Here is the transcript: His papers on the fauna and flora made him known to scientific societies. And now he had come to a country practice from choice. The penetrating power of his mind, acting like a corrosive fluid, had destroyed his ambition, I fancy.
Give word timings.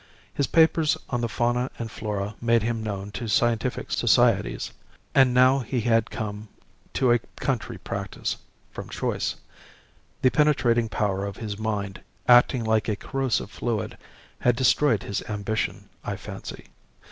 His 0.33 0.47
papers 0.47 0.97
on 1.11 1.21
the 1.21 1.29
fauna 1.29 1.69
and 1.77 1.91
flora 1.91 2.33
made 2.41 2.63
him 2.63 2.81
known 2.81 3.11
to 3.11 3.27
scientific 3.27 3.91
societies. 3.91 4.71
And 5.13 5.31
now 5.31 5.59
he 5.59 5.81
had 5.81 6.09
come 6.09 6.47
to 6.93 7.11
a 7.11 7.19
country 7.37 7.77
practice 7.77 8.37
from 8.71 8.89
choice. 8.89 9.35
The 10.23 10.31
penetrating 10.31 10.89
power 10.89 11.23
of 11.23 11.37
his 11.37 11.59
mind, 11.59 12.01
acting 12.27 12.63
like 12.63 12.89
a 12.89 12.95
corrosive 12.95 13.51
fluid, 13.51 13.95
had 14.39 14.55
destroyed 14.55 15.03
his 15.03 15.21
ambition, 15.29 15.87
I 16.03 16.15
fancy. 16.15 16.69